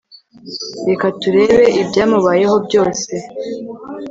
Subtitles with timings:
[0.87, 3.13] Reka turebe ibyamubayeho byose